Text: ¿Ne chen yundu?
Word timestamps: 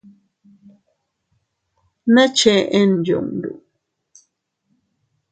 ¿Ne 2.13 2.23
chen 2.37 2.91
yundu? 3.07 3.51